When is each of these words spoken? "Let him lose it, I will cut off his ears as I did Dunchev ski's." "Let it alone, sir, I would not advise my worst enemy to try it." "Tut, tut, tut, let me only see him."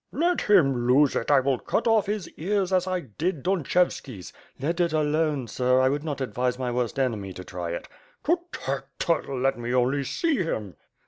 "Let 0.11 0.41
him 0.49 0.87
lose 0.87 1.15
it, 1.15 1.29
I 1.29 1.41
will 1.41 1.59
cut 1.59 1.85
off 1.85 2.07
his 2.07 2.27
ears 2.31 2.73
as 2.73 2.87
I 2.87 3.01
did 3.01 3.43
Dunchev 3.43 3.91
ski's." 3.93 4.33
"Let 4.59 4.79
it 4.79 4.93
alone, 4.93 5.47
sir, 5.47 5.79
I 5.79 5.89
would 5.89 6.03
not 6.03 6.21
advise 6.21 6.57
my 6.57 6.71
worst 6.71 6.97
enemy 6.97 7.33
to 7.33 7.43
try 7.43 7.69
it." 7.69 7.87
"Tut, 8.23 8.39
tut, 8.51 8.87
tut, 8.97 9.29
let 9.29 9.59
me 9.59 9.75
only 9.75 10.03
see 10.03 10.37
him." 10.41 10.75